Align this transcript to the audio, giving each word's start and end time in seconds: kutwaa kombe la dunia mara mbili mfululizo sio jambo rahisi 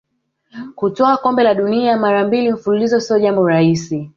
kutwaa 0.75 1.17
kombe 1.17 1.43
la 1.43 1.53
dunia 1.53 1.97
mara 1.97 2.27
mbili 2.27 2.51
mfululizo 2.51 2.99
sio 2.99 3.19
jambo 3.19 3.47
rahisi 3.47 4.09